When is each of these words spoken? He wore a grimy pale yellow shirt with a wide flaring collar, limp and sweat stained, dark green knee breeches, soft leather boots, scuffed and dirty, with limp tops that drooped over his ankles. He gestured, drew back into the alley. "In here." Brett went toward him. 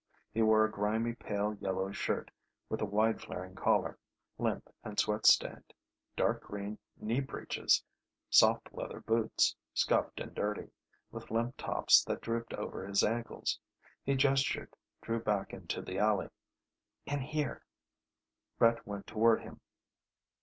He 0.33 0.41
wore 0.41 0.65
a 0.65 0.71
grimy 0.71 1.13
pale 1.13 1.53
yellow 1.53 1.91
shirt 1.91 2.31
with 2.69 2.81
a 2.81 2.85
wide 2.87 3.21
flaring 3.21 3.53
collar, 3.53 3.99
limp 4.39 4.67
and 4.83 4.97
sweat 4.99 5.27
stained, 5.27 5.73
dark 6.17 6.41
green 6.45 6.79
knee 6.97 7.19
breeches, 7.19 7.83
soft 8.27 8.73
leather 8.73 8.99
boots, 9.01 9.55
scuffed 9.75 10.19
and 10.19 10.33
dirty, 10.33 10.71
with 11.11 11.29
limp 11.29 11.55
tops 11.55 12.03
that 12.05 12.19
drooped 12.21 12.55
over 12.55 12.83
his 12.83 13.03
ankles. 13.03 13.59
He 14.03 14.15
gestured, 14.15 14.73
drew 15.03 15.19
back 15.21 15.53
into 15.53 15.83
the 15.83 15.99
alley. 15.99 16.29
"In 17.05 17.19
here." 17.19 17.63
Brett 18.57 18.83
went 18.87 19.05
toward 19.05 19.41
him. 19.43 19.61